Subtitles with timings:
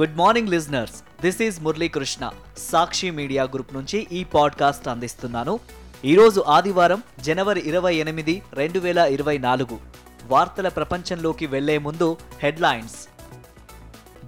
[0.00, 5.60] Good morning listeners this is Muralikrishna Sakshi media group నుంచి ఈ podcast అందిస్తున్నాను.
[6.04, 9.78] ఈరోజు ఆదివారం జనవరి ఇరవై ఎనిమిది రెండు వేల ఇరవై నాలుగు.
[10.24, 13.08] వార్తల ప్రపంచంలోకి వెళ్ళే ముందు హెడ్లైన్స్.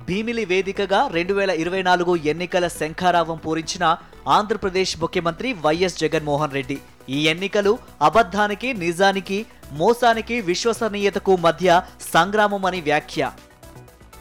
[0.07, 3.96] భీమిలి వేదికగా రెండు వేల ఇరవై నాలుగు ఎన్నికల శంఖారావం పూరించిన
[4.29, 6.79] ఆంధ్రప్రదేశ్ ముఖ్యమంత్రి వైఎస్ జగన్మోహన్ రెడ్డి.
[7.09, 11.82] ఈ ఎన్నికలు అబద్ధానికి నిజానికి మోసానికి విశ్వసనీయతకు మధ్య
[12.14, 13.30] సంగ్రామమని వ్యాఖ్య.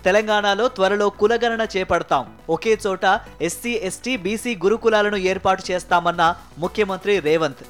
[0.05, 2.25] తెలంగాణలో త్వరలో కులగణన చేపడతాం.
[2.49, 3.05] ఒకే చోట
[3.41, 7.63] ఎస్సీ ఎస్టీ బీసీ గురుకులాలను ఏర్పాటు చేస్తామన్న ముఖ్యమంత్రి రేవంత్.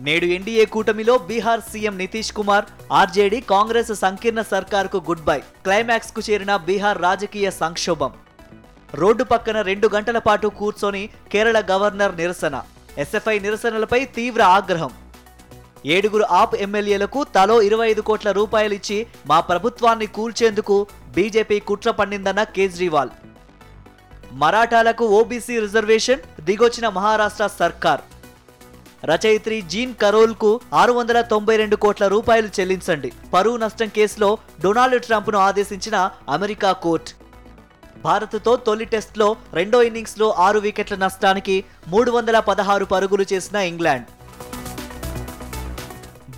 [0.00, 5.38] నేడు ఎన్డీఏ కూటమిలో బీహార్ సీఎం నితీష్ కుమార్ ఆర్జేడీ కాంగ్రెస్ సంకీర్ణ సర్కార్కు గుడ్ బై.
[5.38, 8.12] క్లైమాక్స్కు చేరిన బీహార్ రాజకీయ సంక్షోభం.
[8.94, 12.62] రోడ్డు పక్కన రెండు గంటల పాటు కూర్చొని కేరళ గవర్నర్ నిరసన.
[12.98, 14.90] ఎస్ఎఫ్ఐ నిరసనలపై తీవ్ర ఆగ్రహం.
[15.86, 23.10] ఏడుగురు ఆప్ ఎమ్మెల్యేలకు తలో ఇరవై ఐదు కోట్ల రూపాయలిచ్చి మా ప్రభుత్వాన్ని కూల్చేందుకు బీజేపీ కుట్ర పన్నిందన్న కేజ్రీవాల్.
[24.32, 28.00] మరాఠాలకు ఓబీసీ రిజర్వేషన్ దిగొచ్చిన మహారాష్ట్ర సర్కార్.
[29.04, 33.12] రచయిత్రి జీన్ కరోల్కు ఆరు వందల తొంభై రెండు కోట్ల రూపాయలు చెల్లించండి.
[33.34, 37.10] పరువు నష్టం కేసులో డొనాల్డ్ ట్రంప్ను ఆదేశించిన అమెరికా కోర్టు.
[38.04, 44.06] భారత్తో తొలి టెస్ట్లో రెండో ఇన్నింగ్స్లో ఆరు వికెట్ల నష్టానికి మూడు వందల పదహారు పరుగులు చేసిన ఇంగ్లాండ్.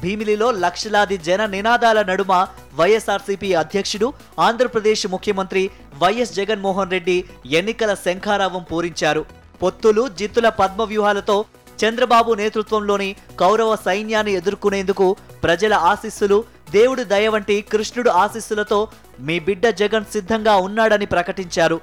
[0.03, 2.33] భీమిలిలో లక్షలాది జన నినాదాల నడుమ
[2.79, 4.09] వైఎస్ఆర్సీపీ అధ్యక్షుడు
[4.47, 5.63] ఆంధ్రప్రదేశ్ ముఖ్యమంత్రి
[6.03, 7.17] వైఎస్ జగన్మోహన్ రెడ్డి
[7.59, 9.23] ఎన్నికల శంఖారావం పూరించారు.
[9.63, 11.37] పొత్తులు జిత్తుల పద్మ వ్యూహాలతో
[11.83, 15.07] చంద్రబాబు నేతృత్వంలోని కౌరవ సైన్యాన్ని ఎదుర్కొనేందుకు
[15.45, 16.39] ప్రజల ఆశీస్సులు
[16.77, 18.79] దేవుడు దయ వంటి కృష్ణుడు ఆశీస్సులతో
[19.27, 21.79] మీ బిడ్డ జగన్ సిద్ధంగా ఉన్నాడని ప్రకటించారు.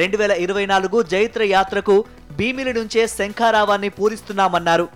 [0.00, 1.94] రెండు వేల ఇరవై నాలుగు జైత్ర యాత్రకు
[2.38, 4.86] భీమిలి నుంచే శంఖారావాన్ని పూరిస్తున్నామన్నారు.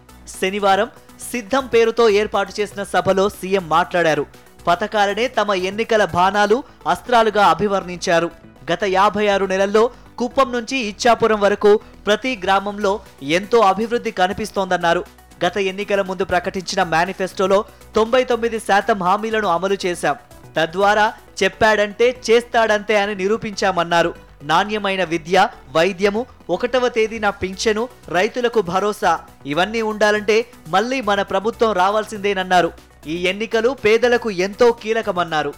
[0.40, 0.88] శనివారం
[1.30, 4.26] సిద్ధం పేరుతో ఏర్పాటు చేసిన సభలో సీఎం మాట్లాడారు.
[4.66, 8.30] పథకాలనే తమ ఎన్నికల బాణాలు అస్త్రాలుగా అభివర్ణించారు.
[8.72, 15.04] గత యాభై ఆరు నెలల్లో కుప్పం నుంచి ఇచ్చాపురం వరకు ప్రతి గ్రామంలో ఎంతో అభివృద్ధి కనిపిస్తోందన్నారు.
[15.44, 17.64] గత ఎన్నికల ముందు ప్రకటించిన మేనిఫెస్టోలో
[17.96, 20.16] తొంభై తొమ్మిది శాతం హామీలను అమలు చేశాం.
[20.56, 21.12] తద్వారా
[21.42, 24.29] చెప్పాడంటే చేస్తాడంతే అని నిరూపించామన్నారు.
[24.42, 29.20] నాణ్యమైన విద్య వైద్యము ఒకటవ తేదీన పింఛను రైతులకు భరోసా.
[29.46, 32.72] ఇవన్నీ ఉండాలంటే మళ్ళీ మన ప్రభుత్వం రావాల్సిందేనన్నారు.
[33.06, 35.52] ఈ ఎన్నికలు పేదలకు ఎంతో కీలకమన్నారు.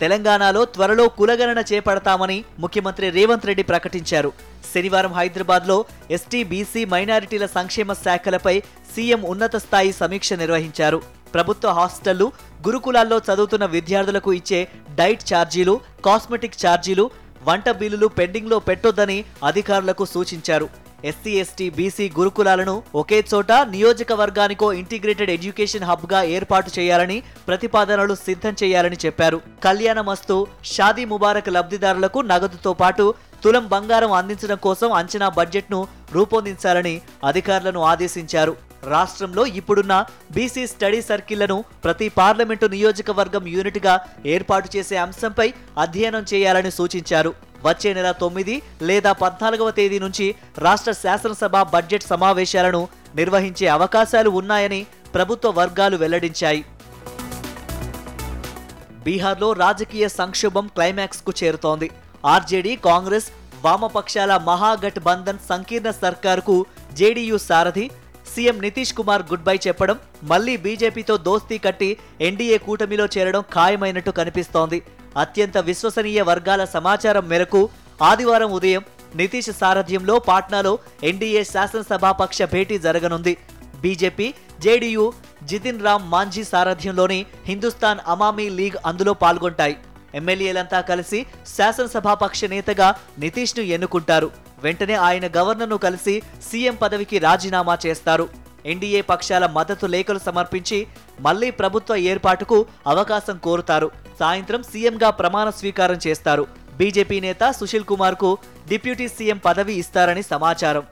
[0.00, 4.32] తెలంగాణలో త్వరలో కులగణన చేపడతామని ముఖ్యమంత్రి రేవంత్ రెడ్డి ప్రకటించారు.
[4.74, 8.60] శనివారం హైదరాబాద్లో ఎస్టీ బీసీ మైనారిటీల సంక్షేమ శాఖలపై
[8.94, 11.23] సీఎం ఉన్నత స్థాయి సమీక్ష నిర్వహించారు.
[11.34, 12.26] ప్రభుత్వ హాస్టళ్ళు
[12.66, 14.60] గురుకులాల్లో చదువుతున్న విద్యార్థులకు ఇచ్చే
[15.00, 15.74] డైట్ ఛార్జీలు
[16.06, 17.04] కాస్మెటిక్ ఛార్జీలు
[17.48, 19.18] వంట బిల్లులు పెండింగ్లో పెట్టొద్దని
[19.50, 20.66] అధికారులకు సూచించారు.
[21.10, 27.18] ఎస్సీ ఎస్టీ బీసీ గురుకులాలను ఒకే చోట నియోజకవర్గానికో ఇంటిగ్రేటెడ్ ఎడ్యుకేషన్ హబ్గా ఏర్పాటు చేయాలని
[27.48, 29.38] ప్రతిపాదనలు సిద్ధం చేయాలని చెప్పారు.
[29.66, 30.36] కళ్యాణమస్తు
[30.72, 33.06] షాదీ ముబారక్ లబ్ధిదారులకు నగదుతో పాటు
[33.44, 35.80] తులం బంగారం అందించడం కోసం అంచనా బడ్జెట్ను
[36.16, 36.94] రూపొందించాలని
[37.30, 38.54] అధికారులను ఆదేశించారు.
[38.92, 39.94] రాష్ట్రంలో ఇప్పుడున్న
[40.34, 43.94] బీసీ స్టడీ సర్కిళ్ళను ప్రతి పార్లమెంటు నియోజకవర్గం యూనిట్గా
[44.34, 47.32] ఏర్పాటు చేసే అంశంపై అధ్యయనం చేయాలని సూచించారు.
[47.64, 50.26] వచ్చే నెల తొమ్మిది లేదా పద్నాలుగవ తేదీ నుంచి
[50.58, 52.82] రాష్ట్ర శాసనసభ బడ్జెట్ సమావేశాలను
[53.16, 54.80] నిర్వహించే అవకాశాలు ఉన్నాయని
[55.14, 56.62] ప్రభుత్వ వర్గాలు వెల్లడించాయి.
[59.04, 61.88] బీహార్లో రాజకీయ సంక్షోభం క్లైమాక్స్కు చేరుతోంది.
[62.26, 63.26] ఆర్జేడీ కాంగ్రెస్
[63.64, 66.56] వామపక్షాల మహాగఠబంధన్ సంకీర్ణ సర్కార్కు
[66.92, 67.90] జేడీయూ సారథి
[68.32, 69.96] CM Nitish Kumar good bye చెప్పడం
[70.30, 71.90] మళ్ళీ బీజేపీతో దోస్తీ కట్టి
[72.20, 74.78] ఎన్డీఏ కూటమిలో చేరడం ఖాయమైనట్టు కనిపిస్తోంది.
[75.16, 77.68] అత్యంత విశ్వసనీయ వర్గాల సమాచారం మేరకు
[78.02, 78.84] ఆదివారం ఉదయం
[79.16, 80.78] నితీష్ సారథ్యంలో పాట్నాలో
[81.10, 83.34] ఎన్డీఏ శాసనసభాపక్ష భేటీ జరగనుంది.
[83.82, 84.34] బీజేపీ
[84.64, 85.12] జేడీయూ
[85.50, 89.76] జితిన్ రామ్ మాంఝీ సారథ్యంలోని హిందుస్థాన్ అమామీ లీగ్ అందులో పాల్గొంటాయి.
[90.14, 91.20] ఎమ్మెల్యేలంతా కలిసి
[91.56, 94.28] శాసనసభాపక్ష నేతగా నితీష్ను ఎన్నుకుంటారు.
[94.64, 96.14] వెంటనే ఆయన గవర్నర్ను కలిసి
[96.48, 98.26] సీఎం పదవికి రాజీనామా చేస్తారు.
[98.72, 100.78] ఎన్డీఏ పక్షాల మద్దతు లేఖలు సమర్పించి
[101.26, 102.58] మళ్ళీ ప్రభుత్వ ఏర్పాటుకు
[102.92, 103.88] అవకాశం కోరుతారు.
[104.20, 106.44] సాయంత్రం సీఎంగా ప్రమాణ స్వీకారం చేస్తారు.
[106.78, 108.30] బీజేపీ నేత సుశీల్ కుమార్కు
[108.70, 110.84] డిప్యూటీ సీఎం పదవి ఇస్తారని సమాచారం.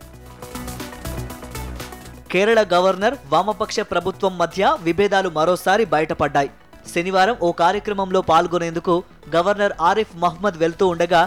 [2.32, 6.50] కేరళ గవర్నర్ వామపక్ష ప్రభుత్వం మధ్య విభేదాలు మరోసారి బయటపడ్డాయి.
[6.92, 8.94] శనివారం ఓ కార్యక్రమంలో పాల్గొనేందుకు
[9.34, 11.22] గవర్నర్ ఆరిఫ్ మహ్మద్ వెళ్తూ ఉండగా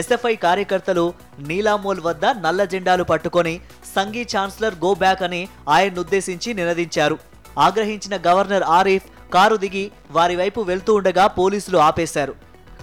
[0.00, 1.04] ఎస్ఎఫ్ఐ కార్యకర్తలు
[1.48, 3.54] నీలామోల్ వద్ద నల్ల జెండాలు పట్టుకొని
[3.94, 7.18] సంఘీ ఛాన్సలర్ గో బ్యాక్ అని ఆయన్నుద్దేశించి నినదించారు.
[7.66, 12.34] ఆగ్రహించిన గవర్నర్ ఆరిఫ్ కారు దిగి వారి వైపు వెళ్తూ ఉండగా పోలీసులు ఆపేశారు.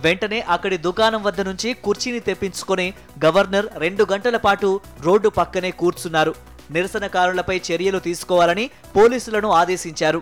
[0.06, 2.94] వెంటనే అక్కడి దుకాణం వద్ద నుంచి కుర్చీని తెప్పించుకొని
[3.26, 4.70] గవర్నర్ రెండు గంటల పాటు
[5.06, 6.34] రోడ్డు పక్కనే కూర్చున్నారు.
[6.72, 8.66] నిరసనకారులపై చర్యలు తీసుకోవాలని
[8.96, 10.22] పోలీసులను ఆదేశించారు.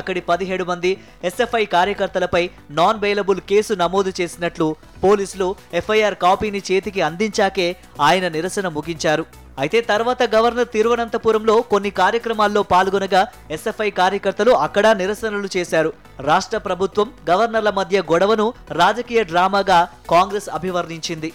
[0.00, 0.92] అక్కడి పదిహేడు మంది
[1.30, 2.44] ఎస్ఎఫ్ఐ కార్యకర్తలపై
[2.78, 4.68] నాన్ బెయిలబుల్ కేసు నమోదు చేసినట్లు
[5.04, 5.48] పోలీసులు
[5.80, 7.68] ఎఫ్ఐఆర్ కాపీని చేతికి అందించాకే
[8.08, 9.26] ఆయన నిరసన ముగించారు.
[9.62, 13.22] అయితే తర్వాత గవర్నర్ తిరువనంతపురంలో కొన్ని కార్యక్రమాల్లో పాల్గొనగా
[13.54, 15.90] ఎస్ఎఫ్ఐ కార్యకర్తలు అక్కడ నిరసనలు చేశారు.
[16.28, 18.46] రాష్ట్ర ప్రభుత్వం గవర్నర్ల మధ్య గొడవను
[18.82, 19.78] రాజకీయ డ్రామాగా
[20.12, 21.30] కాంగ్రెస్ అభివర్ణించింది.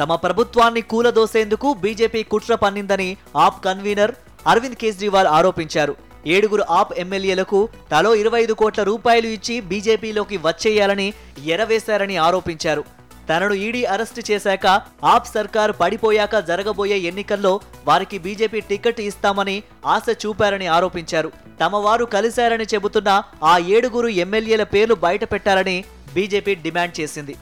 [0.00, 3.10] తమ ప్రభుత్వాన్ని కూలదోసేందుకు బీజేపీ కుట్ర పన్నిందని
[3.44, 4.12] ఆప్ కన్వీనర్
[4.52, 5.94] అరవింద్ కేజ్రీవాల్ ఆరోపించారు.
[6.26, 11.12] ఏడుగురు ఆప్ ఎమ్మెల్యేలకు తలో ఇరవై ఐదు కోట్ల రూపాయలు ఇచ్చి బీజేపీలోకి వచ్చేయాలని
[11.44, 12.84] ఎరవేశారని ఆరోపించారు.
[13.28, 14.66] తనను ఈడీ అరెస్టు చేశాక
[15.04, 21.32] ఆప్ సర్కార్ పడిపోయాక జరగబోయే ఎన్నికల్లో వారికి బీజేపీ టికెట్ ఇస్తామని ఆశ చూపారని ఆరోపించారు.
[21.60, 25.84] తమ వారు కలిశారని చెబుతున్న ఆ ఏడుగురు ఎమ్మెల్యేల పేర్లు బయట పెట్టాలని
[26.14, 27.36] బీజేపీ డిమాండ్ చేసింది.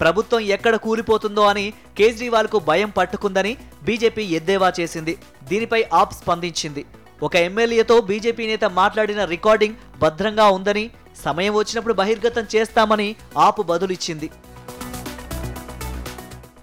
[0.00, 5.18] ప్రభుత్వం ఎక్కడ కూలిపోతుందో అని కేజ్రీవాల్కు భయం పట్టుకుందని బీజేపీ ఎద్దేవా చేసింది.
[5.48, 6.84] దీనిపై ఆప్ స్పందించింది.
[7.22, 10.90] ఒక ఎమ్మెల్యేతో బీజేపీ నేత మాట్లాడిన రికార్డింగ్ భద్రంగా ఉందని
[11.24, 14.30] సమయం వచ్చినప్పుడు బహిర్గతం చేస్తామని ఆపు బదులిచ్చింది.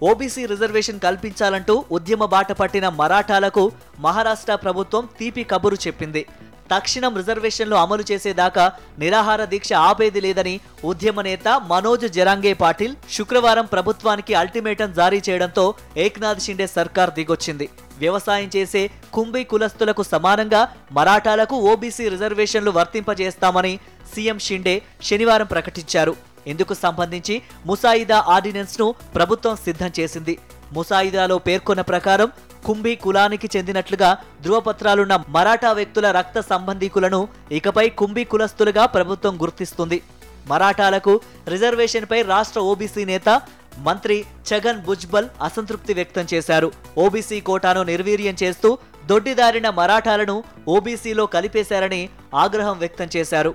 [0.04, 6.26] ఓబీసీ రిజర్వేషన్ కల్పించాలంటూ ఉద్యమ బాట పట్టిన మరాఠాలకు మహారాష్ట్ర ప్రభుత్వం తీపి కబురు చెప్పింది.
[6.74, 8.66] తక్షణం రిజర్వేషన్లు అమలు చేసేదాకా
[9.02, 10.56] నిరాహార దీక్ష ఆపేది లేదని
[10.92, 15.66] ఉద్యమ నేత మనోజ్ జరాంగే పాటిల్ శుక్రవారం ప్రభుత్వానికి అల్టిమేటం జారీ చేయడంతో
[16.06, 17.68] ఏక్నాథ్ షిండే సర్కార్ దిగొచ్చింది.
[18.04, 18.82] వ్యవసాయం చేసే
[19.16, 20.62] కుంభి కులస్తులకు సమానంగా
[20.98, 23.74] మరాఠాలకు ఓబీసీ రిజర్వేషన్లు వర్తింపజేస్తామని
[24.14, 24.76] సీఎం షిండే
[25.10, 26.14] శనివారం ప్రకటించారు.
[26.52, 27.36] ఇందుకు సంబంధించి
[27.70, 28.88] ముసాయిదా ఆర్డినెన్స్ను
[29.18, 30.36] ప్రభుత్వం సిద్ధం చేసింది.
[30.76, 32.30] ముసాయిదాలో పేర్కొన్న ప్రకారం
[32.66, 34.10] కుంభి కులానికి చెందినట్లుగా
[34.42, 40.00] ధృవపత్రాలున్న మరాఠా వ్యక్తుల రక్త సంబంధీకులను ఇకపై కుంభి కులస్తులుగా ప్రభుత్వం గుర్తిస్తుంది.
[40.48, 41.14] మరాఠాలకు
[41.48, 43.30] రిజర్వేషన్పై రాష్ట్ర ఓబీసీ నేత
[43.78, 44.18] మంత్రి
[44.50, 46.72] ఛగన్ భుజ్బల్ అసంతృప్తి వ్యక్తం చేశారు.
[46.98, 50.36] ఓబీసీ కోటాను నిర్వీర్యం చేస్తూ దొడ్డిదారిన మరాఠాలను
[50.68, 52.02] ఓబీసీలో కలిపేశారని
[52.36, 53.54] ఆగ్రహం వ్యక్తం చేశారు.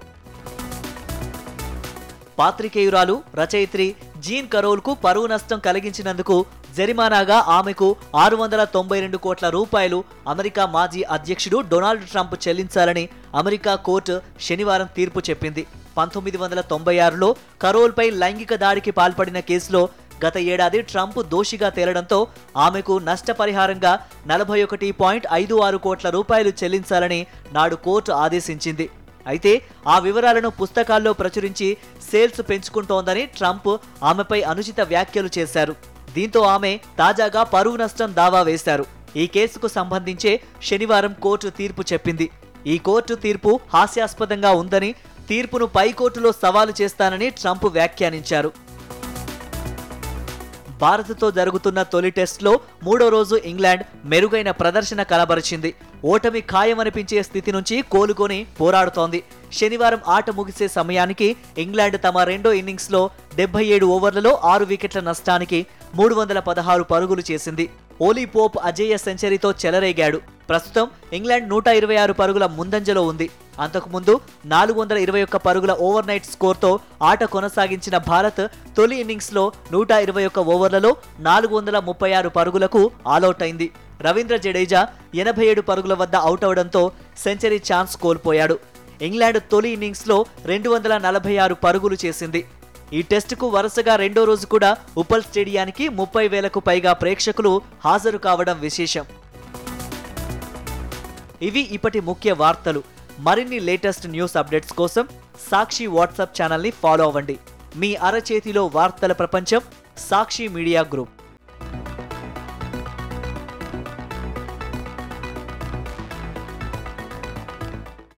[2.39, 3.87] పాత్రికేయురాలు రచయిత్రి
[4.19, 6.37] జీన్ కరోల్కు పరువు నష్టం కలిగించినందుకు
[6.79, 7.87] జరిమానాగా ఆమెకు
[8.23, 9.99] ఆరు వందల తొంభై రెండు కోట్ల రూపాయలు
[10.33, 13.05] అమెరికా మాజీ అధ్యక్షుడు డొనాల్డ్ ట్రంప్ చెల్లించాలని
[13.41, 14.15] అమెరికా కోర్టు
[14.47, 15.63] శనివారం తీర్పు చెప్పింది.
[15.99, 17.31] పంతొమ్మిది వందల తొంభై ఆరులో
[17.65, 19.83] కరోల్పై లైంగిక దాడికి పాల్పడిన కేసులో
[20.25, 22.19] గత ఏడాది ట్రంప్ దోషిగా తేలడంతో
[22.67, 23.93] ఆమెకు నష్టపరిహారంగా
[24.31, 27.21] నలభై ఒకటి పాయింట్ ఐదు ఆరు కోట్ల రూపాయలు చెల్లించాలని
[27.57, 28.87] నాడు కోర్టు ఆదేశించింది.
[29.33, 29.53] అయితే
[29.95, 31.69] ఆ వివరాలను పుస్తకాల్లో ప్రచురించి
[32.09, 33.71] సేల్స్ పెంచుకుంటోందని ట్రంప్
[34.11, 35.75] ఆమెపై అనుచిత వ్యాఖ్యలు చేశారు.
[36.17, 38.85] దీంతో ఆమె తాజాగా పరువు నష్టం దావా వేశారు.
[39.23, 40.33] ఈ కేసుకు సంబంధించే
[40.69, 42.29] శనివారం కోర్టు తీర్పు చెప్పింది.
[42.67, 44.91] ఈ కోర్టు తీర్పు హాస్యాస్పదంగా ఉందని
[45.29, 48.51] తీర్పును పైకోర్టులో సవాలు చేస్తానని ట్రంప్ వ్యాఖ్యానించారు.
[50.83, 52.51] భారత్తో జరుగుతున్న తొలి టెస్ట్లో
[52.87, 55.71] మూడో రోజు ఇంగ్లాండ్ మెరుగైన ప్రదర్శన కనబరిచింది
[56.13, 59.21] ఓటమి ఖాయమనిపించే స్థితి నుంచి కోలుకొని పోరాడుతోంది.
[59.59, 61.29] శనివారం ఆట ముగిసే సమయానికి
[61.65, 63.01] ఇంగ్లాండ్ తమ రెండో ఇన్నింగ్స్లో
[63.41, 65.61] డెబ్బై ఏడు ఓవర్లలో ఆరు వికెట్ల నష్టానికి
[65.95, 67.71] మూడు వందల పదహారు పరుగులు చేసింది.
[68.03, 70.21] ఓలీ పోప్ అజేయ సెంచరీతో చెలరేగాడు.
[70.49, 73.31] ప్రస్తుతం ఇంగ్లాండ్ నూట ఇరవై ఆరు పరుగుల ముందంజలో ఉంది.
[73.61, 79.91] అంతకుముందు నాలుగు వందల ఇరవై ఒక్క పరుగుల ఓవర్ నైట్ స్కోర్తో ఆట కొనసాగించిన భారత్ తొలి ఇన్నింగ్స్లో నూట
[79.91, 85.95] ఇరవై ఒక్క ఓవర్లలో నాలుగు వందల ముప్పై ఆరు పరుగులకు ఆలౌట్ అయింది రవీంద్ర జడేజా ఎనభై ఏడు పరుగుల
[85.95, 86.93] వద్ద అవుట్ అవడంతో
[87.25, 88.59] సెంచరీ ఛాన్స్ కోల్పోయాడు.
[89.03, 92.45] ఇంగ్లాండ్ తొలి ఇన్నింగ్స్లో రెండు వందల నలభై ఆరు పరుగులు చేసింది.
[92.93, 99.05] ఈ టెస్టుకు వరుసగా రెండో రోజు కూడా ఉప్పల్ స్టేడియానికి ముప్పై వేలకు పైగా ప్రేక్షకులు హాజరు కావడం విశేషం.
[101.43, 102.83] ఇవి ఇప్పటి ముఖ్య వార్తలు.
[103.19, 105.09] మరిన్ని లేటెస్ట్ న్యూస్ అప్డేట్స్ కోసం
[105.51, 107.39] సాక్షి వాట్సాప్ ఛానల్ని ఫాలో అవ్వండి.
[107.77, 109.61] మీ అరచేతిలో వార్తల ప్రపంచం
[109.99, 111.18] సాక్షి మీడియా గ్రూప్.